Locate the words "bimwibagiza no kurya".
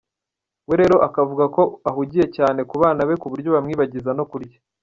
3.55-4.57